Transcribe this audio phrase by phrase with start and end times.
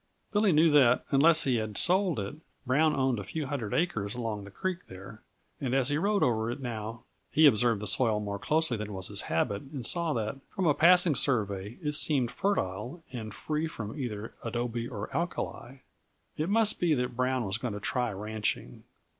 [0.31, 2.33] Billy knew that unless he had sold it
[2.65, 5.21] Brown owned a few hundred acres along the creek there;
[5.59, 9.09] and as he rode over it now he observed the soil more closely than was
[9.09, 13.95] his habit, and saw that, from a passing survey, it seemed fertile and free from
[13.95, 15.75] either adobe or alkali.
[16.35, 18.83] It must be that Brown was going to try ranching.